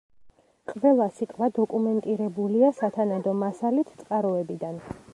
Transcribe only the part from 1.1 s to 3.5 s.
სიტყვა დოკუმენტირებულია სათანადო